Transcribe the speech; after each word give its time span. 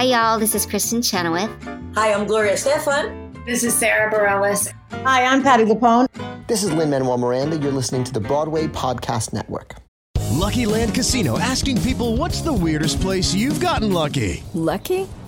Hi, 0.00 0.06
y'all. 0.06 0.38
This 0.38 0.54
is 0.54 0.64
Kristin 0.66 1.04
Chenoweth. 1.04 1.50
Hi, 1.94 2.14
I'm 2.14 2.26
Gloria 2.26 2.54
Estefan. 2.54 3.44
This 3.44 3.62
is 3.62 3.74
Sara 3.74 4.10
Bareilles. 4.10 4.72
Hi, 5.04 5.26
I'm 5.26 5.42
Patti 5.42 5.64
LuPone. 5.64 6.06
This 6.46 6.62
is 6.62 6.72
Lin-Manuel 6.72 7.18
Miranda. 7.18 7.58
You're 7.58 7.70
listening 7.70 8.04
to 8.04 8.12
the 8.14 8.20
Broadway 8.20 8.66
Podcast 8.66 9.34
Network. 9.34 9.74
Lucky 10.30 10.64
Land 10.64 10.94
Casino 10.94 11.38
asking 11.38 11.82
people 11.82 12.16
what's 12.16 12.40
the 12.40 12.50
weirdest 12.50 13.02
place 13.02 13.34
you've 13.34 13.60
gotten 13.60 13.92
lucky? 13.92 14.42
Lucky? 14.54 15.06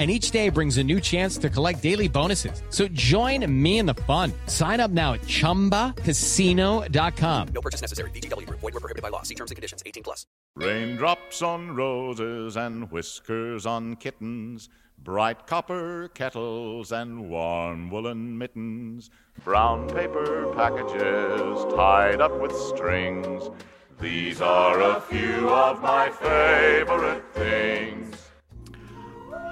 and 0.00 0.10
each 0.10 0.30
day 0.30 0.48
brings 0.48 0.78
a 0.78 0.82
new 0.82 0.98
chance 0.98 1.36
to 1.36 1.50
collect 1.50 1.82
daily 1.82 2.08
bonuses. 2.08 2.62
So 2.70 2.88
join 2.88 3.44
me 3.62 3.78
in 3.78 3.84
the 3.84 3.96
fun. 4.08 4.32
Sign 4.46 4.80
up 4.80 4.90
now 4.90 5.12
at 5.12 5.20
ChumbaCasino.com. 5.20 7.48
No 7.48 7.60
purchase 7.60 7.82
necessary. 7.82 8.10
VGW. 8.12 8.48
Void 8.48 8.62
were 8.62 8.80
prohibited 8.80 9.02
by 9.02 9.10
law. 9.10 9.20
See 9.22 9.34
terms 9.34 9.50
and 9.50 9.56
conditions. 9.56 9.82
18 9.84 10.02
plus. 10.02 10.24
Raindrops 10.56 11.42
on 11.42 11.76
roses 11.76 12.56
and 12.56 12.90
whiskers 12.90 13.66
on 13.66 13.96
kittens. 13.96 14.70
Bright 14.98 15.46
copper 15.46 16.08
kettles 16.08 16.92
and 16.92 17.28
warm 17.28 17.90
woolen 17.90 18.38
mittens. 18.38 19.10
Brown 19.44 19.86
paper 19.90 20.50
packages 20.54 21.74
tied 21.74 22.22
up 22.22 22.40
with 22.40 22.56
strings. 22.56 23.50
These 24.00 24.40
are 24.40 24.80
a 24.80 25.00
few 25.00 25.50
of 25.50 25.82
my 25.82 26.08
favorite 26.08 27.22
things. 27.34 27.99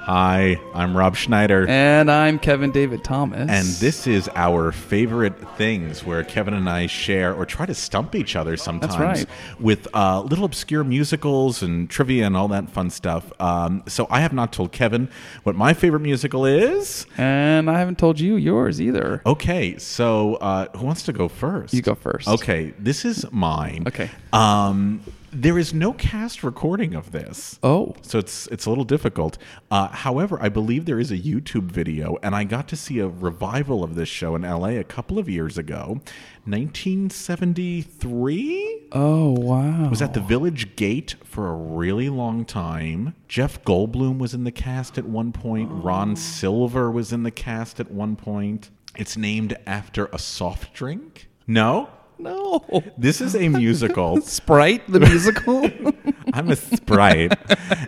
Hi, 0.09 0.59
I'm 0.73 0.97
Rob 0.97 1.17
Schneider. 1.17 1.67
And 1.69 2.11
I'm 2.11 2.39
Kevin 2.39 2.71
David 2.71 3.05
Thomas. 3.05 3.51
And 3.51 3.67
this 3.79 4.07
is 4.07 4.31
our 4.35 4.73
favorite 4.73 5.39
things 5.59 6.03
where 6.03 6.25
Kevin 6.25 6.55
and 6.55 6.67
I 6.67 6.87
share 6.87 7.35
or 7.35 7.45
try 7.45 7.67
to 7.67 7.75
stump 7.75 8.15
each 8.15 8.35
other 8.35 8.57
sometimes 8.57 8.99
right. 8.99 9.27
with 9.61 9.87
uh, 9.93 10.23
little 10.23 10.47
obscure 10.47 10.83
musicals 10.83 11.63
and 11.63 11.91
trivia 11.91 12.25
and 12.25 12.39
all 12.39 12.49
that 12.49 12.71
fun 12.71 12.89
stuff. 12.89 13.31
Um, 13.39 13.83
so 13.87 14.07
I 14.09 14.21
have 14.21 14.33
not 14.33 14.51
told 14.51 14.73
Kevin 14.73 15.11
what 15.43 15.55
my 15.55 15.75
favorite 15.75 16.01
musical 16.01 16.47
is. 16.47 17.05
And 17.19 17.71
I 17.71 17.79
haven't 17.79 17.99
told 17.99 18.19
you 18.19 18.37
yours 18.37 18.81
either. 18.81 19.21
Okay, 19.27 19.77
so 19.77 20.37
uh, 20.37 20.75
who 20.75 20.87
wants 20.87 21.03
to 21.03 21.13
go 21.13 21.29
first? 21.29 21.75
You 21.75 21.83
go 21.83 21.95
first. 21.95 22.29
Okay, 22.29 22.73
this 22.79 23.05
is 23.05 23.31
mine. 23.31 23.85
Okay. 23.87 24.09
Um, 24.33 25.03
there 25.33 25.59
is 25.59 25.75
no 25.75 25.93
cast 25.93 26.43
recording 26.43 26.95
of 26.95 27.13
this. 27.13 27.59
Oh, 27.63 27.95
so 28.03 28.19
it's 28.19 28.47
it's 28.49 28.67
a 28.67 28.71
little 28.71 28.85
difficult. 28.85 29.39
Uh, 29.71 29.89
however, 29.89 30.39
I 30.41 30.49
believe 30.49 30.87
there 30.87 30.99
is 30.99 31.11
a 31.11 31.19
YouTube 31.19 31.71
video, 31.71 32.17
and 32.23 32.35
I 32.35 32.45
got 32.45 32.67
to 32.69 32.77
see 32.77 32.99
a 32.99 33.09
revival 33.09 33.85
of 33.85 33.95
this 33.95 34.09
show 34.09 34.35
in 34.37 34.43
LA 34.43 34.69
a 34.69 34.85
couple 34.85 35.19
of 35.19 35.29
years 35.29 35.59
ago, 35.59 36.01
1973. 36.45 38.89
Oh 38.93 39.33
wow! 39.33 39.87
It 39.87 39.91
was 39.91 40.03
at 40.03 40.15
the 40.15 40.21
Village 40.21 40.77
Gate 40.77 41.17
for 41.25 41.51
a 41.51 41.55
really 41.55 42.09
long 42.09 42.45
time. 42.45 43.15
Jeff 43.29 43.63
Goldblum 43.65 44.19
was 44.19 44.35
in 44.35 44.45
the 44.45 44.53
cast 44.53 44.99
at 44.99 45.05
one 45.05 45.33
point. 45.33 45.71
Oh. 45.71 45.77
Ron 45.77 46.17
Silver 46.17 46.91
was 46.91 47.13
in 47.13 47.23
the 47.23 47.31
cast 47.31 47.81
at 47.81 47.91
one 47.91 48.17
point. 48.17 48.71
It's 48.97 49.17
named 49.17 49.57
after 49.67 50.07
a 50.07 50.19
soft 50.19 50.75
drink. 50.75 51.29
No, 51.47 51.89
no. 52.19 52.65
This 52.97 53.21
is 53.21 53.35
a 53.35 53.49
musical. 53.49 54.21
Sprite, 54.23 54.91
the 54.91 55.01
musical? 55.01 55.71
I'm 56.33 56.51
a 56.51 56.57
Sprite. 56.57 57.33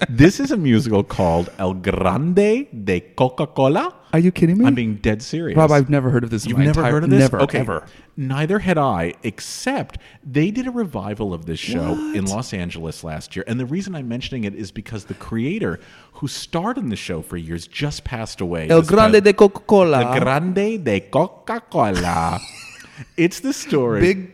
this 0.09 0.41
is 0.41 0.51
a 0.51 0.57
musical 0.57 1.05
called 1.05 1.51
El 1.59 1.75
Grande 1.75 2.67
de 2.85 3.01
Coca 3.17 3.47
Cola. 3.47 3.95
Are 4.13 4.19
you 4.19 4.33
kidding 4.33 4.59
me? 4.59 4.67
I'm 4.67 4.75
being 4.75 4.97
dead 4.97 5.23
serious. 5.23 5.57
Rob, 5.57 5.71
I've 5.71 5.89
never 5.89 6.11
heard 6.11 6.25
of 6.25 6.31
this. 6.31 6.45
You've 6.45 6.59
never 6.59 6.81
entire, 6.81 6.93
heard 6.93 7.05
of 7.05 7.11
this? 7.11 7.21
Never, 7.21 7.41
okay. 7.43 7.59
ever. 7.59 7.87
Neither 8.17 8.59
had 8.59 8.77
I, 8.77 9.15
except 9.23 9.99
they 10.25 10.51
did 10.51 10.67
a 10.67 10.71
revival 10.71 11.33
of 11.33 11.47
this 11.47 11.61
show 11.61 11.93
what? 11.93 12.17
in 12.17 12.27
Los 12.27 12.53
Angeles 12.53 13.05
last 13.05 13.37
year. 13.37 13.45
And 13.47 13.61
the 13.61 13.67
reason 13.67 13.95
I'm 13.95 14.09
mentioning 14.09 14.45
it 14.45 14.55
is 14.55 14.73
because 14.73 15.05
the 15.05 15.15
creator 15.15 15.79
who 16.15 16.27
starred 16.27 16.77
in 16.77 16.89
the 16.89 16.97
show 16.97 17.23
for 17.23 17.37
years 17.37 17.69
just 17.69 18.03
passed 18.03 18.41
away. 18.41 18.69
El 18.69 18.83
Grande 18.83 19.15
past, 19.15 19.25
de 19.25 19.33
Coca 19.33 19.61
Cola. 19.61 20.03
El 20.03 20.21
Grande 20.21 20.83
de 20.83 21.01
Coca 21.01 21.61
Cola. 21.61 22.41
It's 23.17 23.41
the 23.41 23.53
story. 23.53 24.01
Big 24.01 24.33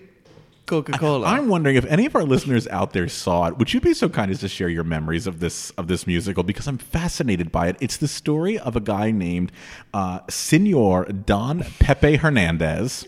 Coca 0.67 0.93
Cola. 0.93 1.27
I'm 1.27 1.49
wondering 1.49 1.77
if 1.77 1.85
any 1.87 2.07
of 2.07 2.17
our 2.17 2.25
listeners 2.25 2.67
out 2.69 2.93
there 2.93 3.09
saw 3.09 3.47
it. 3.47 3.57
Would 3.59 3.73
you 3.73 3.81
be 3.81 3.95
so 3.95 4.09
kind 4.09 4.31
as 4.31 4.41
to 4.41 4.49
share 4.49 4.69
your 4.69 4.85
memories 4.85 5.27
of 5.27 5.41
this 5.41 5.71
of 5.71 5.87
this 5.87 6.07
musical? 6.07 6.43
Because 6.43 6.67
I'm 6.67 6.79
fascinated 6.79 7.53
by 7.53 7.69
it. 7.69 7.77
It's 7.81 7.97
the 7.97 8.09
story 8.09 8.59
of 8.59 8.75
a 8.77 8.81
guy 8.81 9.13
named 9.13 9.53
uh, 9.95 10.21
Senor 10.29 11.05
Don 11.07 11.65
Pepe 11.79 12.17
Hernandez 12.17 13.07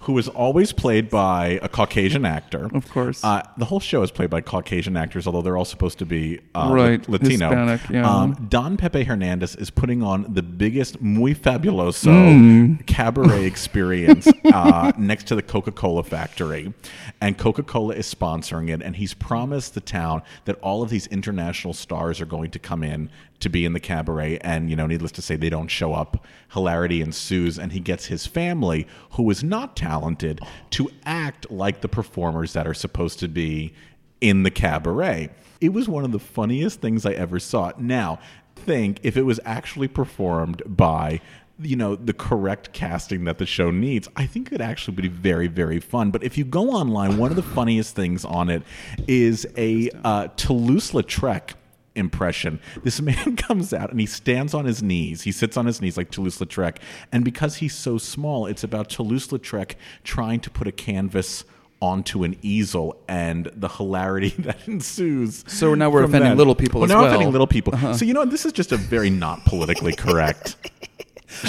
who 0.00 0.16
is 0.16 0.28
always 0.28 0.72
played 0.72 1.10
by 1.10 1.58
a 1.62 1.68
Caucasian 1.68 2.24
actor. 2.24 2.70
Of 2.74 2.90
course. 2.90 3.22
Uh, 3.22 3.42
the 3.58 3.66
whole 3.66 3.80
show 3.80 4.02
is 4.02 4.10
played 4.10 4.30
by 4.30 4.40
Caucasian 4.40 4.96
actors, 4.96 5.26
although 5.26 5.42
they're 5.42 5.58
all 5.58 5.66
supposed 5.66 5.98
to 5.98 6.06
be 6.06 6.40
uh, 6.54 6.70
right. 6.72 7.06
Latino. 7.06 7.48
Hispanic, 7.48 7.80
yeah. 7.90 8.10
um, 8.10 8.46
Don 8.48 8.78
Pepe 8.78 9.04
Hernandez 9.04 9.56
is 9.56 9.68
putting 9.68 10.02
on 10.02 10.24
the 10.32 10.42
biggest 10.42 11.02
muy 11.02 11.34
fabuloso 11.34 12.10
mm. 12.10 12.86
cabaret 12.86 13.44
experience 13.44 14.26
uh, 14.46 14.92
next 14.96 15.24
to 15.24 15.34
the 15.34 15.42
Coca 15.42 15.70
Cola 15.70 16.02
factory. 16.02 16.72
And 17.20 17.36
Coca 17.36 17.62
Cola 17.62 17.94
is 17.94 18.12
sponsoring 18.12 18.70
it. 18.70 18.82
And 18.82 18.96
he's 18.96 19.12
promised 19.12 19.74
the 19.74 19.82
town 19.82 20.22
that 20.46 20.58
all 20.60 20.82
of 20.82 20.88
these 20.88 21.08
international 21.08 21.74
stars 21.74 22.22
are 22.22 22.26
going 22.26 22.50
to 22.52 22.58
come 22.58 22.82
in 22.82 23.10
to 23.40 23.48
be 23.48 23.64
in 23.64 23.72
the 23.72 23.80
cabaret. 23.80 24.38
And, 24.38 24.70
you 24.70 24.76
know, 24.76 24.86
needless 24.86 25.12
to 25.12 25.22
say, 25.22 25.36
they 25.36 25.50
don't 25.50 25.68
show 25.68 25.94
up. 25.94 26.24
Hilarity 26.52 27.00
ensues, 27.00 27.58
and 27.58 27.72
he 27.72 27.80
gets 27.80 28.06
his 28.06 28.26
family, 28.26 28.86
who 29.12 29.28
is 29.30 29.42
not 29.42 29.76
talented, 29.76 30.40
to 30.70 30.90
act 31.04 31.50
like 31.50 31.80
the 31.80 31.88
performers 31.88 32.52
that 32.52 32.66
are 32.66 32.74
supposed 32.74 33.18
to 33.20 33.28
be 33.28 33.74
in 34.20 34.42
the 34.42 34.50
cabaret. 34.50 35.30
It 35.60 35.72
was 35.72 35.88
one 35.88 36.04
of 36.04 36.12
the 36.12 36.18
funniest 36.18 36.80
things 36.80 37.04
I 37.04 37.12
ever 37.12 37.38
saw. 37.38 37.72
Now, 37.78 38.18
think 38.54 39.00
if 39.02 39.16
it 39.16 39.22
was 39.22 39.40
actually 39.44 39.88
performed 39.88 40.62
by 40.66 41.20
you 41.62 41.76
know 41.76 41.94
the 41.94 42.12
correct 42.12 42.72
casting 42.72 43.24
that 43.24 43.38
the 43.38 43.46
show 43.46 43.70
needs 43.70 44.08
i 44.16 44.24
think 44.26 44.50
it 44.52 44.60
actually 44.60 44.94
would 44.94 45.02
be 45.02 45.08
very 45.08 45.46
very 45.46 45.78
fun 45.78 46.10
but 46.10 46.22
if 46.22 46.38
you 46.38 46.44
go 46.44 46.70
online 46.70 47.18
one 47.18 47.30
of 47.30 47.36
the 47.36 47.42
funniest 47.42 47.94
things 47.94 48.24
on 48.24 48.48
it 48.48 48.62
is 49.06 49.46
a 49.56 49.90
uh, 50.04 50.28
toulouse-lautrec 50.36 51.50
impression. 51.94 52.60
This 52.82 53.00
man 53.10 53.36
comes 53.36 53.72
out 53.72 53.90
and 53.90 54.00
he 54.00 54.06
stands 54.06 54.54
on 54.54 54.64
his 54.64 54.82
knees. 54.82 55.22
He 55.22 55.32
sits 55.32 55.56
on 55.56 55.66
his 55.66 55.80
knees 55.80 55.96
like 55.96 56.10
Toulouse-Lautrec. 56.10 56.76
And 57.12 57.24
because 57.24 57.56
he's 57.56 57.74
so 57.74 57.98
small, 57.98 58.46
it's 58.46 58.64
about 58.64 58.88
Toulouse-Lautrec 58.90 59.74
trying 60.04 60.40
to 60.40 60.50
put 60.50 60.66
a 60.66 60.72
canvas 60.72 61.44
onto 61.80 62.24
an 62.24 62.36
easel 62.42 63.00
and 63.08 63.50
the 63.54 63.68
hilarity 63.68 64.30
that 64.38 64.68
ensues. 64.68 65.44
So 65.46 65.74
now 65.74 65.90
we're 65.90 66.02
offending 66.04 66.30
that. 66.30 66.36
little 66.36 66.54
people 66.54 66.80
well, 66.80 66.84
as 66.84 66.90
now 66.90 67.00
well. 67.00 67.08
offending 67.08 67.32
little 67.32 67.46
people. 67.46 67.74
Uh-huh. 67.74 67.94
So 67.94 68.04
you 68.04 68.12
know 68.12 68.24
this 68.24 68.44
is 68.44 68.52
just 68.52 68.72
a 68.72 68.76
very 68.76 69.10
not 69.10 69.44
politically 69.44 69.94
correct. 69.94 70.56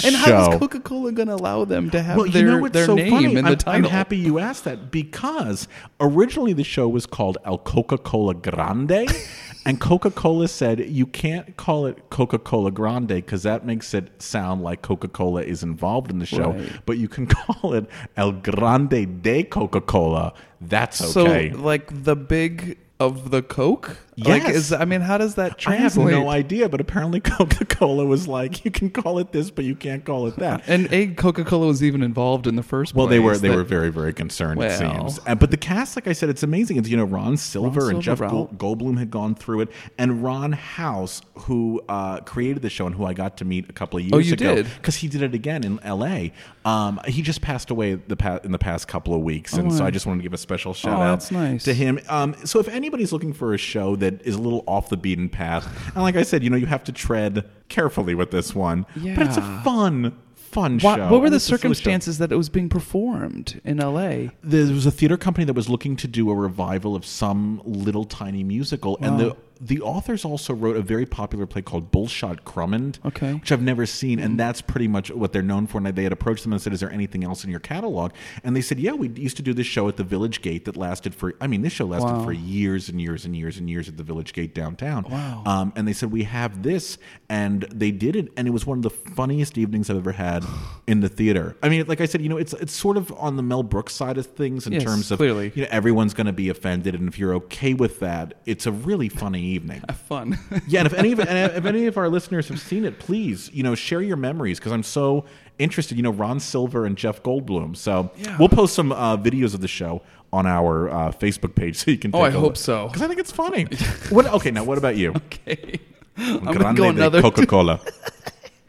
And 0.04 0.14
how 0.14 0.52
is 0.52 0.58
Coca 0.58 0.80
Cola 0.80 1.12
going 1.12 1.28
to 1.28 1.34
allow 1.34 1.64
them 1.64 1.90
to 1.90 2.02
have 2.02 2.16
well, 2.16 2.28
their, 2.28 2.42
you 2.42 2.50
know 2.50 2.58
what's 2.58 2.72
their 2.72 2.86
so 2.86 2.94
name 2.94 3.10
funny? 3.10 3.36
in 3.36 3.44
the 3.44 3.50
I'm, 3.50 3.56
title? 3.56 3.86
I'm 3.86 3.90
happy 3.90 4.16
you 4.16 4.38
asked 4.38 4.64
that 4.64 4.90
because 4.90 5.68
originally 6.00 6.52
the 6.52 6.64
show 6.64 6.88
was 6.88 7.06
called 7.06 7.38
El 7.44 7.58
Coca 7.58 7.98
Cola 7.98 8.34
Grande. 8.34 9.08
And 9.64 9.80
Coca 9.80 10.10
Cola 10.10 10.48
said, 10.48 10.80
you 10.80 11.06
can't 11.06 11.56
call 11.56 11.86
it 11.86 12.10
Coca 12.10 12.38
Cola 12.38 12.72
Grande 12.72 13.06
because 13.06 13.44
that 13.44 13.64
makes 13.64 13.94
it 13.94 14.20
sound 14.20 14.62
like 14.62 14.82
Coca 14.82 15.08
Cola 15.08 15.42
is 15.42 15.62
involved 15.62 16.10
in 16.10 16.18
the 16.18 16.26
show. 16.26 16.50
Right. 16.50 16.80
But 16.84 16.98
you 16.98 17.08
can 17.08 17.26
call 17.28 17.74
it 17.74 17.86
El 18.16 18.32
Grande 18.32 19.22
de 19.22 19.44
Coca 19.44 19.80
Cola. 19.80 20.34
That's 20.60 21.16
okay. 21.16 21.52
So, 21.52 21.58
like 21.58 22.04
the 22.04 22.16
big 22.16 22.78
of 23.06 23.30
the 23.30 23.42
Coke? 23.42 23.98
Like, 24.18 24.42
Yes. 24.42 24.54
is 24.56 24.72
I 24.74 24.84
mean, 24.84 25.00
how 25.00 25.16
does 25.16 25.36
that 25.36 25.42
I 25.66 25.76
have 25.76 25.94
translate? 25.94 26.14
no 26.14 26.28
idea, 26.28 26.68
but 26.68 26.82
apparently 26.82 27.18
Coca 27.38 27.64
Cola 27.64 28.04
was 28.04 28.28
like, 28.28 28.62
you 28.62 28.70
can 28.70 28.90
call 28.90 29.18
it 29.18 29.32
this, 29.32 29.50
but 29.50 29.64
you 29.64 29.74
can't 29.74 30.04
call 30.04 30.26
it 30.26 30.36
that. 30.36 30.62
And 30.66 30.92
a 30.92 31.06
Coca 31.14 31.44
Cola 31.44 31.66
was 31.66 31.82
even 31.82 32.02
involved 32.02 32.46
in 32.46 32.54
the 32.56 32.62
first. 32.62 32.94
Well, 32.94 33.06
they 33.06 33.18
were 33.18 33.38
they 33.38 33.48
that- 33.48 33.56
were 33.56 33.64
very 33.64 33.90
very 33.90 34.12
concerned. 34.12 34.62
it 34.62 34.76
seems, 34.78 35.18
Uh, 35.26 35.34
but 35.34 35.50
the 35.50 35.56
cast, 35.56 35.96
like 35.96 36.06
I 36.06 36.12
said, 36.12 36.28
it's 36.28 36.42
amazing. 36.42 36.76
It's 36.76 36.90
you 36.90 36.96
know 36.98 37.04
Ron 37.04 37.38
Silver 37.38 37.80
Ron 37.86 37.94
and 37.96 38.04
Silver, 38.04 38.24
Jeff 38.24 38.30
Gold. 38.30 38.58
Goldblum 38.58 38.98
had 38.98 39.10
gone 39.10 39.34
through 39.34 39.62
it, 39.62 39.68
and 39.96 40.22
Ron 40.22 40.52
House, 40.52 41.22
who 41.34 41.82
uh, 41.88 42.20
created 42.20 42.60
the 42.60 42.70
show 42.70 42.84
and 42.86 42.94
who 42.94 43.06
I 43.06 43.14
got 43.14 43.38
to 43.38 43.46
meet 43.46 43.70
a 43.70 43.72
couple 43.72 43.98
of 43.98 44.04
years 44.04 44.12
Oh, 44.12 44.18
you 44.18 44.34
ago, 44.34 44.56
did? 44.56 44.66
because 44.76 44.96
he 44.96 45.08
did 45.08 45.22
it 45.22 45.32
again 45.34 45.64
in 45.64 45.80
L.A. 45.82 46.32
Um, 46.66 47.00
he 47.08 47.22
just 47.22 47.40
passed 47.40 47.70
away 47.70 47.94
the 47.94 48.16
pa- 48.16 48.40
in 48.44 48.52
the 48.52 48.58
past 48.58 48.88
couple 48.88 49.14
of 49.14 49.22
weeks, 49.22 49.54
and 49.54 49.68
Oh, 49.72 49.76
so. 49.78 49.84
I 49.86 49.90
just 49.90 50.04
wanted 50.04 50.18
to 50.18 50.22
give 50.24 50.34
a 50.34 50.38
special 50.38 50.74
shout 50.74 50.98
Oh, 50.98 51.02
out 51.02 51.32
nice. 51.32 51.64
to 51.64 51.72
him. 51.72 51.98
Um, 52.10 52.36
so 52.44 52.60
if 52.60 52.68
anybody's 52.92 53.12
looking 53.12 53.32
for 53.32 53.54
a 53.54 53.58
show 53.58 53.96
that 53.96 54.20
is 54.26 54.34
a 54.34 54.38
little 54.38 54.62
off 54.66 54.90
the 54.90 54.96
beaten 54.98 55.28
path, 55.30 55.66
and 55.94 56.02
like 56.02 56.14
I 56.14 56.22
said, 56.22 56.44
you 56.44 56.50
know, 56.50 56.56
you 56.58 56.66
have 56.66 56.84
to 56.84 56.92
tread 56.92 57.48
carefully 57.70 58.14
with 58.14 58.30
this 58.30 58.54
one, 58.54 58.84
Yeah. 59.00 59.14
but 59.16 59.26
it's 59.26 59.38
a 59.38 59.60
fun. 59.64 60.18
Fun 60.34 60.78
What, 60.80 60.96
show. 60.96 61.08
what 61.10 61.22
were 61.22 61.30
the 61.30 61.36
it's 61.36 61.46
a 61.46 61.48
silly 61.48 61.56
show 61.56 61.62
circumstances 61.62 62.18
that 62.18 62.30
it 62.30 62.36
was 62.36 62.50
being 62.50 62.68
performed 62.68 63.58
in 63.64 63.80
L.A.? 63.80 64.32
there 64.44 64.66
was 64.66 64.84
a 64.84 64.90
theater 64.90 65.16
company 65.16 65.46
that 65.46 65.54
was 65.54 65.70
looking 65.70 65.96
to 65.96 66.06
do 66.06 66.28
a 66.30 66.34
revival 66.34 66.94
of 66.94 67.06
some 67.06 67.62
little 67.64 68.04
tiny 68.04 68.44
musical, 68.44 68.98
and 69.00 69.18
the. 69.18 69.36
The 69.64 69.80
authors 69.80 70.24
also 70.24 70.52
wrote 70.52 70.76
a 70.76 70.82
very 70.82 71.06
popular 71.06 71.46
play 71.46 71.62
called 71.62 71.92
Bullshot 71.92 72.44
Crummond, 72.44 72.98
Okay. 73.04 73.34
which 73.34 73.52
I've 73.52 73.62
never 73.62 73.86
seen, 73.86 74.18
and 74.18 74.38
that's 74.38 74.60
pretty 74.60 74.88
much 74.88 75.10
what 75.12 75.32
they're 75.32 75.40
known 75.42 75.68
for. 75.68 75.78
And 75.78 75.86
they 75.86 76.02
had 76.02 76.12
approached 76.12 76.42
them 76.42 76.52
and 76.52 76.60
said, 76.60 76.72
"Is 76.72 76.80
there 76.80 76.90
anything 76.90 77.22
else 77.22 77.44
in 77.44 77.50
your 77.50 77.60
catalog?" 77.60 78.10
And 78.42 78.56
they 78.56 78.60
said, 78.60 78.80
"Yeah, 78.80 78.92
we 78.92 79.08
used 79.10 79.36
to 79.36 79.42
do 79.42 79.54
this 79.54 79.66
show 79.68 79.86
at 79.88 79.96
the 79.96 80.04
Village 80.04 80.42
Gate 80.42 80.64
that 80.64 80.76
lasted 80.76 81.14
for. 81.14 81.34
I 81.40 81.46
mean, 81.46 81.62
this 81.62 81.72
show 81.72 81.86
lasted 81.86 82.08
Wow. 82.12 82.24
for 82.24 82.32
years 82.32 82.88
and 82.88 83.00
years 83.00 83.24
and 83.24 83.36
years 83.36 83.56
and 83.56 83.70
years 83.70 83.88
at 83.88 83.96
the 83.96 84.02
Village 84.02 84.32
Gate 84.32 84.52
downtown. 84.54 85.04
Wow. 85.08 85.42
Um, 85.46 85.72
and 85.76 85.86
they 85.86 85.92
said, 85.92 86.10
"We 86.10 86.24
have 86.24 86.62
this," 86.64 86.98
and 87.28 87.62
they 87.72 87.92
did 87.92 88.16
it, 88.16 88.32
and 88.36 88.48
it 88.48 88.50
was 88.50 88.66
one 88.66 88.78
of 88.78 88.82
the 88.82 88.90
funniest 88.90 89.56
evenings 89.58 89.88
I've 89.90 89.96
ever 89.98 90.12
had 90.12 90.44
in 90.88 91.00
the 91.00 91.08
theater. 91.08 91.56
I 91.62 91.68
mean, 91.68 91.84
like 91.86 92.00
I 92.00 92.06
said, 92.06 92.20
you 92.20 92.28
know, 92.28 92.36
it's 92.36 92.52
it's 92.54 92.72
sort 92.72 92.96
of 92.96 93.12
on 93.16 93.36
the 93.36 93.42
Mel 93.42 93.62
Brooks 93.62 93.94
side 93.94 94.18
of 94.18 94.26
things 94.26 94.66
in 94.66 94.72
Yes, 94.72 94.82
terms 94.84 95.10
of 95.12 95.18
clearly. 95.18 95.52
you 95.54 95.62
know 95.62 95.68
everyone's 95.70 96.14
going 96.14 96.26
to 96.26 96.32
be 96.32 96.48
offended, 96.48 96.94
and 96.94 97.06
if 97.08 97.18
you're 97.18 97.34
okay 97.34 97.74
with 97.74 98.00
that, 98.00 98.34
it's 98.46 98.66
a 98.66 98.72
really 98.72 99.08
funny 99.08 99.51
evening. 99.52 99.82
Have 99.88 99.98
Fun. 99.98 100.38
yeah, 100.66 100.80
and 100.80 100.86
if 100.86 100.94
any 100.94 101.12
of 101.12 101.20
and 101.20 101.52
if 101.56 101.64
any 101.64 101.86
of 101.86 101.96
our 101.96 102.08
listeners 102.08 102.48
have 102.48 102.60
seen 102.60 102.84
it, 102.84 102.98
please 102.98 103.50
you 103.52 103.62
know 103.62 103.74
share 103.74 104.02
your 104.02 104.16
memories 104.16 104.58
because 104.58 104.72
I'm 104.72 104.82
so 104.82 105.24
interested. 105.58 105.96
You 105.96 106.02
know, 106.02 106.10
Ron 106.10 106.40
Silver 106.40 106.84
and 106.86 106.96
Jeff 106.96 107.22
Goldblum. 107.22 107.76
So 107.76 108.10
Yeah. 108.16 108.36
we'll 108.38 108.48
post 108.48 108.74
some 108.74 108.92
uh, 108.92 109.16
videos 109.16 109.54
of 109.54 109.60
the 109.60 109.68
show 109.68 110.02
on 110.32 110.46
our 110.46 110.88
uh, 110.90 111.12
Facebook 111.12 111.54
page 111.54 111.76
so 111.84 111.90
you 111.90 111.98
can. 111.98 112.10
Oh, 112.14 112.20
I 112.22 112.30
hope 112.30 112.42
look. 112.42 112.56
so. 112.56 112.86
because 112.88 113.02
I 113.02 113.08
think 113.08 113.20
it's 113.20 113.32
funny. 113.32 113.64
what? 114.10 114.26
Okay, 114.26 114.50
now 114.50 114.64
what 114.64 114.78
about 114.78 114.96
you? 114.96 115.12
Okay. 115.14 115.78
I'm 116.16 116.44
gonna 116.44 116.74
go 116.74 116.88
another. 116.90 117.20
Coca-Cola. 117.22 117.80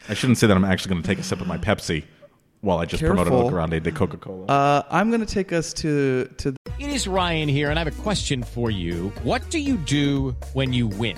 I 0.09 0.13
shouldn't 0.13 0.37
say 0.37 0.47
that 0.47 0.55
I'm 0.55 0.65
actually 0.65 0.89
going 0.91 1.01
to 1.01 1.07
take 1.07 1.19
a 1.19 1.23
sip 1.23 1.39
of 1.41 1.47
my 1.47 1.57
Pepsi 1.57 2.03
while 2.63 2.79
I 2.79 2.85
just 2.85 3.03
promoted 3.03 3.31
Careful. 3.31 3.47
El 3.47 3.51
Grande 3.51 3.83
de 3.83 3.91
Coca-Cola. 3.91 4.45
Uh, 4.45 4.83
I'm 4.89 5.09
going 5.09 5.25
to 5.25 5.31
take 5.31 5.53
us 5.53 5.73
to 5.73 6.25
to. 6.37 6.55
It 6.79 6.89
is 6.89 7.07
Ryan 7.07 7.49
here, 7.49 7.69
and 7.69 7.77
I 7.77 7.83
have 7.83 7.99
a 7.99 8.01
question 8.01 8.41
for 8.41 8.71
you. 8.71 9.11
What 9.23 9.47
do 9.49 9.59
you 9.59 9.77
do 9.77 10.35
when 10.53 10.73
you 10.73 10.87
win? 10.87 11.17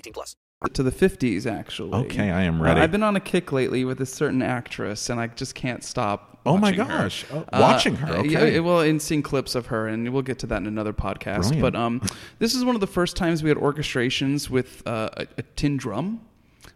18 0.00 0.12
plus. 0.12 0.36
to 0.74 0.82
the 0.82 0.90
50s 0.90 1.46
actually 1.50 1.92
Okay, 1.94 2.30
I 2.30 2.42
am 2.42 2.60
Uh, 2.60 2.64
ready. 2.64 2.80
i've 2.80 2.92
been 2.92 3.02
on 3.02 3.16
a 3.16 3.20
kick 3.20 3.50
lately 3.52 3.84
with 3.84 4.00
a 4.00 4.06
certain 4.06 4.42
actress 4.42 5.08
and 5.10 5.18
i 5.20 5.26
just 5.26 5.54
can't 5.54 5.82
stop 5.84 6.26
Oh 6.46 6.56
my 6.56 6.70
watching 6.70 6.78
her. 6.86 6.98
gosh. 7.02 7.26
Oh, 7.30 7.44
watching 7.52 7.96
her, 7.96 8.16
uh, 8.18 8.22
yeah, 8.22 8.38
okay. 8.40 8.60
well 8.60 8.80
and 8.80 9.00
seeing 9.00 9.22
clips 9.22 9.54
of 9.54 9.66
her 9.66 9.86
and 9.88 10.10
we'll 10.12 10.22
get 10.22 10.38
to 10.40 10.46
that 10.46 10.56
in 10.62 10.66
another 10.66 10.94
podcast 10.94 11.48
Brilliant. 11.50 11.60
but 11.62 11.76
um 11.76 12.00
this 12.38 12.54
is 12.54 12.64
one 12.64 12.74
of 12.74 12.80
the 12.80 12.86
first 12.86 13.14
times 13.16 13.42
we 13.42 13.48
had 13.50 13.58
orchestrations 13.58 14.48
with 14.48 14.82
uh, 14.86 15.10
a, 15.18 15.26
a 15.38 15.42
tin 15.56 15.76
drum 15.76 16.20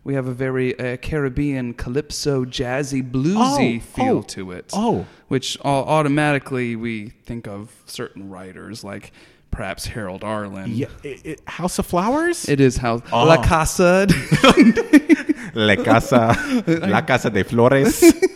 we 0.03 0.13
have 0.15 0.27
a 0.27 0.35
very 0.35 0.79
uh, 0.79 0.99
Caribbean 0.99 1.73
calypso, 1.73 2.45
jazzy, 2.45 3.01
bluesy 3.11 3.79
Oh, 3.79 3.81
feel 3.81 4.19
oh, 4.19 4.23
to 4.23 4.51
it. 4.53 4.71
oh. 4.75 5.07
which 5.29 5.57
au- 5.65 5.85
automatically 5.97 6.77
we 6.77 7.09
think 7.25 7.47
of 7.49 7.71
certain 7.87 8.29
writers 8.29 8.85
like 8.85 9.13
perhaps 9.55 9.87
Harold 9.87 10.23
Arlen. 10.25 10.71
yeah, 10.75 10.87
it, 11.03 11.25
it, 11.25 11.41
House 11.47 11.79
of 11.79 11.87
Flowers. 11.87 12.49
It 12.49 12.61
is 12.61 12.77
House 12.79 13.03
Oh. 13.13 13.25
La 13.25 13.43
Casa. 13.43 14.07
La 15.55 15.77
Casa, 15.85 16.37
La 16.67 17.01
Casa 17.03 17.31
de 17.31 17.45
Flores. 17.45 18.03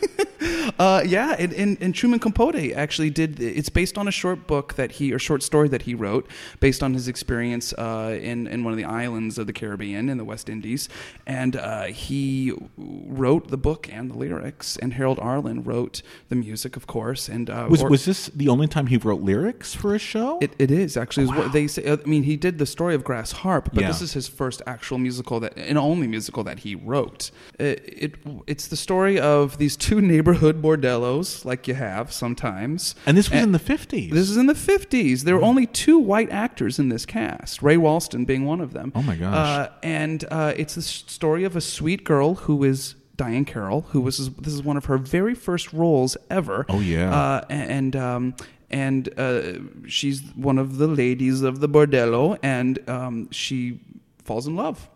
Uh, 0.79 1.03
yeah, 1.07 1.35
and, 1.39 1.53
and, 1.55 1.77
and 1.81 1.95
Truman 1.95 2.19
Capote 2.21 2.55
actually 2.75 3.11
did. 3.11 3.41
It's 3.41 3.69
based 3.69 3.99
on 3.99 4.07
a 4.07 4.11
short 4.13 4.47
book 4.47 4.75
that 4.75 4.93
he, 4.93 5.13
or 5.13 5.19
short 5.19 5.43
story 5.43 5.69
that 5.69 5.83
he 5.83 5.95
wrote, 5.95 6.29
based 6.61 6.83
on 6.83 6.95
his 6.95 7.09
experience 7.09 7.73
uh, 7.73 8.17
in 8.21 8.47
in 8.47 8.63
one 8.65 8.73
of 8.73 8.77
the 8.77 8.85
islands 8.85 9.39
of 9.39 9.47
the 9.47 9.53
Caribbean 9.53 10.09
in 10.09 10.19
the 10.19 10.25
West 10.25 10.49
Indies, 10.49 10.89
and 11.27 11.57
uh, 11.57 11.85
he 11.85 12.53
wrote 12.77 13.49
the 13.49 13.57
book 13.57 13.89
and 13.93 14.11
the 14.11 14.15
lyrics. 14.17 14.77
And 14.77 14.95
Harold 14.95 15.19
Arlen 15.21 15.65
wrote 15.65 16.03
the 16.29 16.37
music, 16.37 16.77
of 16.77 16.87
course. 16.87 17.29
And 17.29 17.51
uh, 17.51 17.67
Was 17.69 17.83
or- 17.83 17.91
was 17.91 18.05
this 18.05 18.27
the 18.29 18.49
only 18.49 18.69
time 18.69 18.87
he 18.87 18.97
wrote 18.97 19.23
lyrics 19.23 19.75
for 19.75 19.95
a 19.95 19.99
show? 19.99 20.39
It, 20.41 20.53
it 20.59 20.71
is 20.71 20.97
actually. 20.97 21.25
Is 21.25 21.31
what 21.33 21.53
they 21.53 21.67
say. 21.67 21.91
I 21.91 21.97
mean, 22.07 22.23
he 22.23 22.37
did 22.37 22.59
the 22.59 22.67
story 22.67 22.95
of 22.95 23.03
Grass 23.03 23.33
Harp, 23.33 23.71
but 23.73 23.83
Yeah. 23.83 23.89
this 23.89 24.01
is 24.03 24.13
his 24.13 24.29
first 24.29 24.63
actual 24.67 24.99
musical 24.99 25.41
that, 25.41 25.57
and 25.57 25.77
only 25.77 26.07
musical 26.07 26.45
that 26.45 26.61
he 26.61 26.75
wrote. 26.77 27.31
It, 27.59 27.83
it 27.87 28.15
it's 28.47 28.69
the 28.69 28.77
story 28.77 29.19
of 29.19 29.59
these 29.59 29.77
two 29.77 30.01
neighborhood 30.01 30.63
bordellos, 30.77 31.45
like 31.45 31.67
you 31.69 31.75
have 31.75 32.13
sometimes. 32.13 32.95
and 33.07 33.17
this 33.17 33.31
was 33.31 33.43
in 33.43 33.53
the 33.53 33.59
fifties. 33.59 34.13
This 34.13 34.29
is 34.31 34.37
in 34.37 34.47
the 34.47 34.55
fifties. 34.55 35.25
There 35.25 35.37
were 35.37 35.43
only 35.43 35.67
two 35.67 35.99
white 35.99 36.31
actors 36.31 36.79
in 36.79 36.89
this 36.89 37.07
cast, 37.07 37.63
Ray 37.63 37.77
Walston 37.77 38.27
being 38.27 38.45
one 38.45 38.61
of 38.61 38.73
them. 38.73 38.93
Oh 38.95 39.03
my 39.03 39.17
gosh. 39.17 39.35
Uh, 39.35 39.73
and 39.83 40.25
uh, 40.31 40.53
it's 40.57 40.75
the 40.75 40.83
story 40.83 41.45
of 41.45 41.57
a 41.57 41.61
sweet 41.61 42.05
girl 42.05 42.35
who 42.35 42.65
is. 42.65 42.95
Diahann 43.19 43.49
Carroll, 43.49 43.81
who 43.91 44.01
was 44.01 44.31
this 44.37 44.55
is 44.55 44.63
one 44.63 44.77
of 44.77 44.85
her 44.85 44.97
very 44.97 45.35
first 45.35 45.73
roles 45.73 46.17
ever. 46.31 46.65
Oh, 46.69 46.79
yeah. 46.79 47.13
uh, 47.13 47.45
and 47.51 47.97
um, 47.97 48.35
and 48.71 49.09
uh, 49.19 49.55
she's 49.89 50.23
one 50.37 50.57
of 50.57 50.79
the 50.79 50.87
ladies 50.87 51.43
of 51.43 51.59
the 51.59 51.69
bordello, 51.69 52.39
and 52.45 52.79
um, 52.89 53.29
she 53.33 53.81
falls 54.23 54.47
in 54.47 54.55
love. 54.55 54.89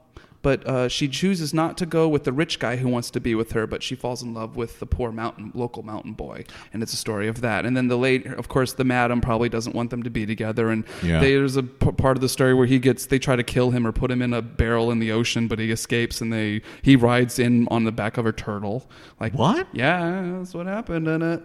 But 0.42 0.66
uh, 0.66 0.88
she 0.88 1.06
chooses 1.08 1.54
not 1.54 1.78
to 1.78 1.86
go 1.86 2.08
with 2.08 2.24
the 2.24 2.32
rich 2.32 2.58
guy 2.58 2.74
who 2.76 2.88
wants 2.88 3.10
to 3.10 3.20
be 3.20 3.34
with 3.36 3.52
her, 3.52 3.66
but 3.68 3.82
she 3.82 3.94
falls 3.94 4.22
in 4.22 4.34
love 4.34 4.56
with 4.56 4.80
the 4.80 4.86
poor 4.86 5.12
mountain 5.12 5.52
local 5.54 5.84
mountain 5.84 6.14
boy, 6.14 6.44
and 6.72 6.82
it's 6.82 6.92
a 6.92 6.96
story 6.96 7.28
of 7.28 7.40
that. 7.42 7.64
And 7.64 7.76
then 7.76 7.86
the 7.86 7.96
late, 7.96 8.26
of 8.26 8.48
course, 8.48 8.72
the 8.72 8.82
madam 8.84 9.20
probably 9.20 9.48
doesn't 9.48 9.74
want 9.76 9.90
them 9.90 10.02
to 10.02 10.10
be 10.10 10.26
together, 10.26 10.70
and 10.70 10.84
Yeah. 11.02 11.20
there's 11.20 11.54
a 11.56 11.62
p- 11.62 11.92
part 11.92 12.16
of 12.16 12.20
the 12.22 12.28
story 12.28 12.54
where 12.54 12.66
he 12.66 12.80
gets 12.80 13.06
they 13.06 13.20
try 13.20 13.36
to 13.36 13.44
kill 13.44 13.70
him 13.70 13.86
or 13.86 13.92
put 13.92 14.10
him 14.10 14.20
in 14.20 14.34
a 14.34 14.42
barrel 14.42 14.90
in 14.90 14.98
the 14.98 15.12
ocean, 15.12 15.46
but 15.46 15.60
he 15.60 15.70
escapes, 15.70 16.20
and 16.20 16.32
they 16.32 16.60
he 16.82 16.96
rides 16.96 17.38
in 17.38 17.68
on 17.70 17.84
the 17.84 17.92
back 17.92 18.18
of 18.18 18.26
a 18.26 18.32
turtle. 18.32 18.90
Like 19.20 19.34
What? 19.34 19.68
Yeah, 19.72 20.38
that's 20.38 20.54
what 20.54 20.66
happened 20.66 21.06
in 21.06 21.22
it. 21.22 21.42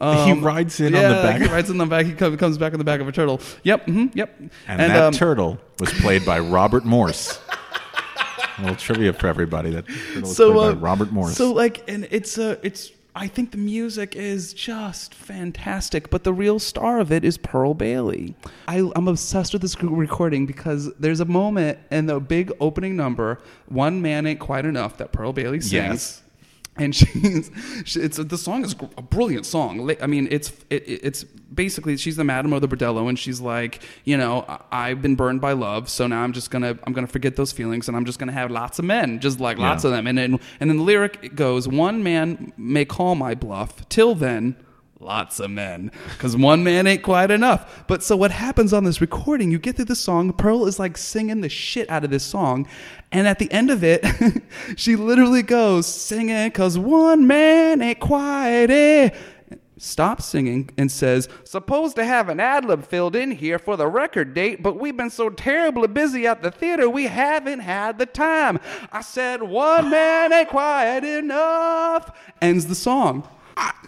He 0.00 0.32
rides 0.34 0.78
in 0.78 0.94
on 0.94 1.02
the 1.02 1.22
back- 1.22 1.40
He 1.42 1.48
rides 1.48 1.70
in 1.70 1.78
the 1.78 1.86
back. 1.86 2.06
He 2.06 2.12
comes, 2.12 2.56
back 2.56 2.72
on 2.72 2.78
the 2.78 2.84
back 2.84 3.00
of 3.00 3.08
a 3.08 3.12
turtle. 3.12 3.40
Yep. 3.64 3.86
hmm 3.86 4.06
yep. 4.14 4.32
and, 4.68 4.78
that 4.80 5.02
um, 5.02 5.12
turtle 5.12 5.58
was 5.80 5.90
played 5.94 6.24
by 6.24 6.38
Robert 6.38 6.84
Morse. 6.84 7.40
A 8.58 8.62
little 8.62 8.76
trivia 8.76 9.12
for 9.12 9.26
everybody. 9.26 9.70
That 9.70 9.84
so 10.24 10.58
uh, 10.58 10.72
by 10.72 10.78
Robert 10.78 11.12
Morse. 11.12 11.36
So 11.36 11.52
like, 11.52 11.88
and 11.88 12.06
it's 12.10 12.38
uh, 12.38 12.56
it's 12.62 12.92
I 13.14 13.26
think 13.26 13.50
the 13.50 13.58
music 13.58 14.14
is 14.14 14.54
just 14.54 15.12
fantastic, 15.12 16.08
but 16.08 16.22
the 16.22 16.32
real 16.32 16.60
star 16.60 17.00
of 17.00 17.10
it 17.10 17.24
is 17.24 17.36
Pearl 17.36 17.74
Bailey. 17.74 18.36
I, 18.68 18.88
I'm 18.94 19.08
obsessed 19.08 19.52
with 19.52 19.62
this 19.62 19.82
recording 19.82 20.46
because 20.46 20.94
there's 21.00 21.18
a 21.18 21.24
moment 21.24 21.78
in 21.90 22.06
the 22.06 22.20
big 22.20 22.52
opening 22.60 22.96
number, 22.96 23.40
"One 23.66 24.00
Man 24.02 24.26
Ain't 24.26 24.40
Quite 24.40 24.66
Enough," 24.66 24.98
that 24.98 25.12
Pearl 25.12 25.32
Bailey 25.32 25.60
sings. 25.60 25.72
Yes. 25.72 26.22
And 26.78 26.94
she's, 26.94 27.50
she, 27.84 28.00
it's 28.00 28.16
the 28.16 28.38
song 28.38 28.64
is 28.64 28.74
a 28.96 29.02
brilliant 29.02 29.46
song. 29.46 29.90
I 30.00 30.06
mean, 30.06 30.28
it's 30.30 30.52
it, 30.70 30.84
it's 30.86 31.24
basically 31.24 31.96
she's 31.96 32.16
the 32.16 32.24
madam 32.24 32.52
of 32.52 32.60
the 32.60 32.68
bordello, 32.68 33.08
and 33.08 33.18
she's 33.18 33.40
like, 33.40 33.82
you 34.04 34.16
know, 34.16 34.44
I've 34.70 35.02
been 35.02 35.14
burned 35.16 35.40
by 35.40 35.52
love, 35.52 35.88
so 35.88 36.06
now 36.06 36.22
I'm 36.22 36.32
just 36.32 36.50
gonna 36.50 36.78
I'm 36.84 36.92
gonna 36.92 37.06
forget 37.06 37.36
those 37.36 37.52
feelings, 37.52 37.88
and 37.88 37.96
I'm 37.96 38.04
just 38.04 38.18
gonna 38.18 38.32
have 38.32 38.50
lots 38.50 38.78
of 38.78 38.84
men, 38.84 39.20
just 39.20 39.40
like 39.40 39.58
lots 39.58 39.84
Yeah. 39.84 39.90
of 39.90 39.96
them. 39.96 40.06
And 40.06 40.16
then 40.18 40.40
and 40.60 40.70
then 40.70 40.76
the 40.78 40.82
lyric 40.82 41.34
goes, 41.34 41.66
one 41.68 42.02
man 42.02 42.52
may 42.56 42.84
call 42.84 43.14
my 43.14 43.34
bluff. 43.34 43.88
Till 43.88 44.14
then. 44.14 44.56
Lots 45.00 45.38
of 45.38 45.52
men, 45.52 45.92
because 46.08 46.36
one 46.36 46.64
man 46.64 46.88
ain't 46.88 47.04
quite 47.04 47.30
enough. 47.30 47.84
But 47.86 48.02
so 48.02 48.16
what 48.16 48.32
happens 48.32 48.72
on 48.72 48.82
this 48.82 49.00
recording? 49.00 49.52
You 49.52 49.60
get 49.60 49.76
through 49.76 49.84
the 49.84 49.94
song. 49.94 50.32
Pearl 50.32 50.66
is 50.66 50.80
like 50.80 50.98
singing 50.98 51.40
the 51.40 51.48
shit 51.48 51.88
out 51.88 52.02
of 52.02 52.10
this 52.10 52.24
song, 52.24 52.66
and 53.12 53.28
at 53.28 53.38
the 53.38 53.50
end 53.52 53.70
of 53.70 53.84
it, 53.84 54.04
she 54.76 54.96
literally 54.96 55.42
goes 55.42 55.86
singing, 55.86 56.50
"Cause 56.50 56.76
one 56.76 57.28
man 57.28 57.80
ain't 57.80 58.00
quite 58.00 58.70
it." 58.70 59.14
Stops 59.76 60.24
singing 60.24 60.70
and 60.76 60.90
says, 60.90 61.28
"Supposed 61.44 61.94
to 61.94 62.04
have 62.04 62.28
an 62.28 62.40
ad 62.40 62.64
lib 62.64 62.84
filled 62.84 63.14
in 63.14 63.30
here 63.30 63.60
for 63.60 63.76
the 63.76 63.86
record 63.86 64.34
date, 64.34 64.64
but 64.64 64.80
we've 64.80 64.96
been 64.96 65.10
so 65.10 65.30
terribly 65.30 65.86
busy 65.86 66.26
at 66.26 66.42
the 66.42 66.50
theater 66.50 66.90
we 66.90 67.04
haven't 67.04 67.60
had 67.60 68.00
the 68.00 68.06
time." 68.06 68.58
I 68.90 69.02
said, 69.02 69.44
"One 69.44 69.90
man 69.90 70.32
ain't 70.32 70.48
quite 70.48 71.04
enough." 71.04 72.10
Ends 72.42 72.66
the 72.66 72.74
song 72.74 73.28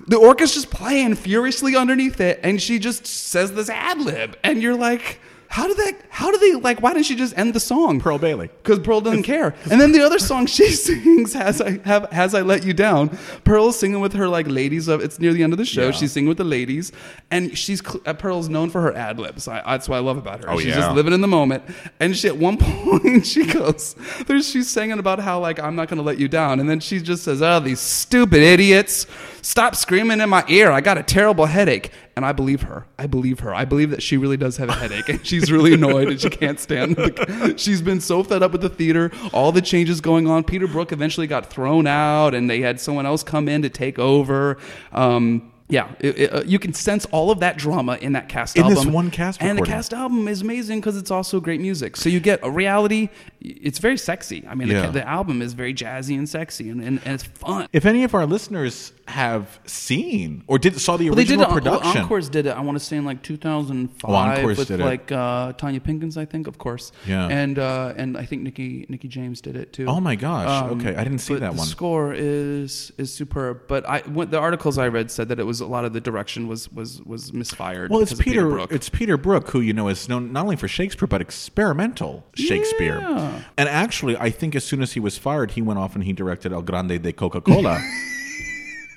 the 0.06 0.16
orchestra's 0.16 0.66
playing 0.66 1.14
furiously 1.14 1.76
underneath 1.76 2.20
it, 2.20 2.40
and 2.42 2.60
she 2.60 2.78
just 2.78 3.06
says 3.06 3.52
this 3.52 3.68
ad 3.68 4.00
lib, 4.00 4.36
and 4.42 4.62
you're 4.62 4.76
like, 4.76 5.20
how 5.50 5.66
did 5.66 5.78
that? 5.78 6.00
How 6.10 6.30
do 6.30 6.38
they 6.38 6.54
like? 6.54 6.80
Why 6.80 6.92
didn't 6.92 7.06
she 7.06 7.16
just 7.16 7.36
end 7.36 7.54
the 7.54 7.60
song? 7.60 7.98
Pearl 7.98 8.18
Bailey. 8.18 8.46
Because 8.62 8.78
Pearl 8.78 9.00
doesn't 9.00 9.24
care. 9.24 9.52
And 9.70 9.80
then 9.80 9.90
the 9.90 10.00
other 10.00 10.20
song 10.20 10.46
she 10.46 10.70
sings, 10.70 11.32
"Has 11.32 11.60
I 11.60 11.78
have 11.84 12.10
Has 12.12 12.36
I 12.36 12.42
Let 12.42 12.64
You 12.64 12.72
Down." 12.72 13.18
Pearl's 13.42 13.76
singing 13.76 14.00
with 14.00 14.12
her 14.12 14.28
like 14.28 14.46
ladies 14.46 14.86
of. 14.86 15.00
It's 15.00 15.18
near 15.18 15.32
the 15.32 15.42
end 15.42 15.52
of 15.52 15.58
the 15.58 15.64
show. 15.64 15.86
Yeah. 15.86 15.90
She's 15.90 16.12
singing 16.12 16.28
with 16.28 16.38
the 16.38 16.44
ladies, 16.44 16.92
and 17.32 17.58
she's 17.58 17.82
uh, 18.06 18.14
Pearl's 18.14 18.48
known 18.48 18.70
for 18.70 18.80
her 18.80 18.94
ad 18.94 19.18
libs. 19.18 19.48
I, 19.48 19.60
that's 19.62 19.88
what 19.88 19.96
I 19.96 19.98
love 19.98 20.18
about 20.18 20.44
her. 20.44 20.50
Oh, 20.50 20.58
she's 20.58 20.68
yeah. 20.68 20.82
just 20.82 20.94
living 20.94 21.12
in 21.12 21.20
the 21.20 21.28
moment. 21.28 21.64
And 21.98 22.16
she 22.16 22.28
at 22.28 22.36
one 22.36 22.56
point 22.60 23.26
she 23.26 23.44
goes, 23.44 23.96
"There's 24.28 24.48
she's 24.48 24.70
singing 24.70 25.00
about 25.00 25.18
how 25.18 25.40
like 25.40 25.58
I'm 25.58 25.74
not 25.74 25.88
gonna 25.88 26.02
let 26.02 26.18
you 26.18 26.28
down," 26.28 26.60
and 26.60 26.70
then 26.70 26.78
she 26.78 27.00
just 27.00 27.24
says, 27.24 27.42
"Oh, 27.42 27.58
these 27.58 27.80
stupid 27.80 28.40
idiots! 28.40 29.06
Stop 29.42 29.75
screaming 29.76 30.20
in 30.20 30.28
my 30.28 30.44
ear! 30.49 30.70
I 30.70 30.80
got 30.80 30.99
a 30.99 31.02
terrible 31.02 31.47
headache." 31.47 31.90
And 32.16 32.25
I 32.26 32.32
believe 32.32 32.62
her. 32.62 32.87
I 32.99 33.06
believe 33.06 33.40
her. 33.40 33.54
I 33.54 33.64
believe 33.64 33.90
that 33.90 34.02
she 34.02 34.16
really 34.18 34.37
does 34.37 34.56
have 34.59 34.68
a 34.68 34.75
headache, 34.75 35.09
and 35.09 35.26
she's 35.26 35.50
really 35.50 35.73
annoyed, 35.73 36.09
and 36.09 36.20
she 36.20 36.28
can't 36.28 36.61
stand. 36.61 36.97
The, 36.97 37.54
she's 37.56 37.80
been 37.80 38.00
so 38.00 38.23
fed 38.23 38.42
up 38.42 38.52
with 38.52 38.61
the 38.61 38.68
theater, 38.68 39.11
all 39.32 39.52
the 39.52 39.62
changes 39.62 40.00
going 40.02 40.26
on. 40.26 40.44
Peter 40.44 40.66
Brook 40.66 40.92
eventually 40.92 41.26
got 41.26 41.47
thrown 41.47 41.87
out, 41.87 42.35
and 42.35 42.50
they 42.50 42.61
had 42.61 42.78
someone 42.80 43.06
else 43.06 43.23
come 43.23 43.49
in 43.49 43.62
to 43.62 43.70
take 43.70 43.99
over. 43.99 44.59
Um, 44.92 45.50
yeah, 45.68 45.88
it- 46.00 46.18
it, 46.18 46.35
uh, 46.35 46.42
you 46.44 46.59
can 46.59 46.75
sense 46.75 47.06
all 47.12 47.30
of 47.30 47.38
that 47.40 47.56
drama 47.56 47.97
in 48.00 48.12
that 48.14 48.28
cast 48.28 48.56
In 48.56 48.64
album. 48.64 48.75
this 48.75 48.87
one 48.87 49.11
cast 49.11 49.40
and 49.40 49.56
the 49.56 49.62
cast 49.62 49.94
album 49.94 50.26
is 50.26 50.42
amazing 50.42 50.80
because 50.80 50.97
it's 50.97 51.12
also 51.12 51.38
great 51.40 51.61
music. 51.61 51.97
So 51.97 52.09
you 52.09 52.18
get 52.18 52.40
a 52.42 52.50
reality. 52.50 53.09
It's 53.42 53.78
very 53.78 53.97
sexy. 53.97 54.47
I 54.49 54.54
mean, 54.54 54.68
Yeah. 54.68 54.87
the, 54.87 54.92
the 55.00 55.09
album 55.09 55.40
is 55.40 55.54
very 55.54 55.73
jazzy 55.73 56.16
and 56.18 56.28
sexy, 56.28 56.68
and, 56.68 56.82
and, 56.82 57.00
and 57.04 57.14
it's 57.14 57.25
fun. 57.25 57.68
If 57.73 57.87
any 57.87 58.04
of 58.04 58.14
our 58.14 58.26
listeners 58.26 58.92
have 59.09 59.59
seen 59.66 60.44
or 60.47 60.59
did 60.59 60.78
saw 60.78 60.97
the 60.99 61.09
Well, 61.09 61.16
they 61.16 61.25
did 61.25 61.40
original 61.40 61.56
it. 61.56 61.62
Production, 61.62 62.02
Encores 62.02 62.28
did 62.28 62.47
it. 62.47 62.50
I 62.50 62.61
want 62.61 62.78
to 62.78 62.85
say 62.85 62.97
in 62.99 63.04
like 63.04 63.23
2005 63.23 64.44
Oh, 64.44 64.47
with 64.47 64.59
did 64.68 64.80
it. 64.80 64.85
like 64.85 65.11
uh, 65.11 65.52
Tonya 65.54 65.80
Pinkins, 65.80 66.16
I 66.16 66.25
think, 66.26 66.47
of 66.47 66.59
course. 66.59 66.92
Yeah. 67.06 67.26
And 67.28 67.59
uh, 67.59 67.94
and 67.97 68.16
I 68.16 68.25
think 68.25 68.42
Nikki 68.42 68.87
Nikki 68.88 69.09
James 69.09 69.40
did 69.40 69.56
it 69.56 69.73
too. 69.73 69.88
Um, 69.88 69.97
Oh 69.97 70.00
my 70.00 70.16
gosh. 70.16 70.70
Okay, 70.73 70.94
I 70.94 71.02
didn't 71.04 71.18
see 71.18 71.35
that 71.35 71.52
the 71.52 71.59
one. 71.59 71.66
score 71.66 72.12
is 72.14 72.92
is 72.99 73.12
superb. 73.12 73.62
But 73.68 73.88
I 73.88 74.00
what, 74.00 74.30
the 74.30 74.38
articles 74.38 74.78
I 74.78 74.88
read 74.88 75.11
said 75.11 75.28
that 75.30 75.38
it 75.40 75.44
was 75.44 75.61
a 75.61 75.66
lot 75.66 75.85
of 75.85 75.92
the 75.92 76.00
direction 76.00 76.47
was 76.49 76.70
was 76.73 77.02
was 77.02 77.32
misfired. 77.32 77.90
well, 77.90 78.00
it's 78.00 78.12
of 78.12 78.18
Peter. 78.20 78.49
Brook. 78.49 78.70
it's 78.73 78.88
Peter 78.88 79.16
Brook, 79.16 79.49
who 79.50 79.61
you 79.61 79.73
know 79.73 79.88
is 79.88 80.09
known 80.09 80.32
not 80.32 80.42
only 80.44 80.56
for 80.56 80.68
Shakespeare 80.68 81.06
but 81.09 81.20
experimental 81.20 82.25
Shakespeare. 82.35 82.99
Yeah. 83.00 83.29
And 83.56 83.68
actually, 83.68 84.16
I 84.16 84.30
think 84.30 84.54
as 84.54 84.64
soon 84.64 84.82
as 84.82 84.92
he 84.92 85.00
was 85.00 85.18
fired, 85.18 85.52
he 85.52 85.62
went 85.62 85.78
off 85.78 85.94
and 85.94 86.04
he 86.04 86.12
directed 86.12 86.52
El 86.52 86.62
Grande 86.62 87.00
de 87.02 87.12
Coca 87.12 87.40
Cola. 87.40 87.80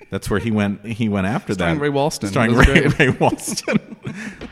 That's 0.10 0.30
where 0.30 0.40
he 0.40 0.52
went. 0.52 0.86
He 0.86 1.10
went 1.10 1.26
after 1.26 1.54
Starring 1.56 1.78
that. 1.80 1.82
Ray 1.82 1.90
Walston. 1.90 2.28
Starring 2.28 2.54
Ray, 2.54 2.66
great. 2.66 3.00
Ray 3.00 3.08
Walston. 3.08 3.80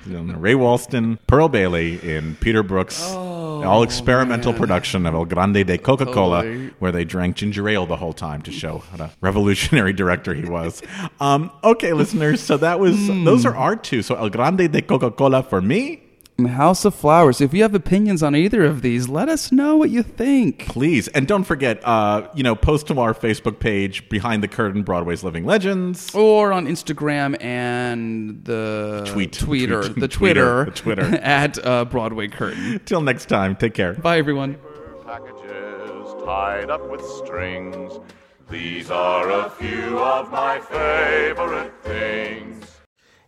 Ray 0.41 0.55
Walston, 0.55 1.19
Pearl 1.27 1.49
Bailey 1.49 1.99
in 2.01 2.35
Peter 2.37 2.63
Brook's 2.63 2.99
all 3.11 3.83
experimental 3.83 4.53
production 4.53 5.05
of 5.05 5.13
El 5.13 5.25
Grande 5.25 5.63
de 5.63 5.77
Coca 5.77 6.07
Cola, 6.07 6.39
Oh, 6.39 6.41
Totally. 6.41 6.67
where 6.79 6.91
they 6.91 7.05
drank 7.05 7.35
ginger 7.35 7.69
ale 7.69 7.85
the 7.85 7.95
whole 7.97 8.13
time 8.13 8.41
to 8.41 8.51
show 8.51 8.79
what 8.89 9.01
a 9.01 9.11
revolutionary 9.21 9.93
director 9.93 10.33
he 10.33 10.45
was. 10.49 10.81
Um, 11.19 11.51
okay, 11.63 11.93
listeners. 11.93 12.41
So 12.41 12.57
that 12.57 12.79
was 12.79 12.95
Hmm. 12.97 13.23
those 13.25 13.45
are 13.45 13.55
our 13.55 13.75
two. 13.75 14.01
So 14.01 14.15
El 14.15 14.29
Grande 14.29 14.71
de 14.71 14.81
Coca 14.81 15.11
Cola 15.11 15.43
for 15.43 15.61
me. 15.61 16.01
House 16.45 16.85
of 16.85 16.93
Flowers. 16.95 17.41
If 17.41 17.53
you 17.53 17.61
have 17.63 17.73
opinions 17.75 18.21
on 18.23 18.35
either 18.35 18.63
of 18.63 18.81
these, 18.81 19.07
let 19.09 19.29
us 19.29 19.51
know 19.51 19.75
what 19.77 19.89
you 19.89 20.03
think. 20.03 20.67
Please. 20.67 21.07
And 21.09 21.27
don't 21.27 21.43
forget, 21.43 21.79
uh, 21.85 22.27
you 22.33 22.43
know, 22.43 22.55
post 22.55 22.87
to 22.87 22.99
our 22.99 23.13
Facebook 23.13 23.59
page, 23.59 24.07
Behind 24.09 24.43
the 24.43 24.47
Curtain 24.47 24.83
Broadway's 24.83 25.23
Living 25.23 25.45
Legends. 25.45 26.13
Or 26.15 26.51
on 26.53 26.67
Instagram 26.67 27.41
and 27.43 28.43
the 28.45 29.03
Tweet. 29.11 29.33
Twitter, 29.33 29.83
Tweet. 29.83 29.99
the 29.99 30.07
Twitter. 30.09 30.65
Twitter, 30.65 31.05
The 31.05 31.09
Twitter. 31.11 31.15
at 31.23 31.65
uh, 31.65 31.85
Broadway 31.85 32.27
Curtain. 32.27 32.81
Till 32.85 33.01
next 33.01 33.25
time, 33.27 33.55
take 33.55 33.73
care. 33.73 33.93
Bye, 33.93 34.17
everyone. 34.17 34.57
packages 35.05 36.13
tied 36.25 36.69
up 36.69 36.89
with 36.89 37.01
strings. 37.03 37.99
These 38.49 38.91
are 38.91 39.31
a 39.31 39.49
few 39.51 39.97
of 39.99 40.29
my 40.29 40.59
favorite 40.59 41.73
things. 41.83 42.30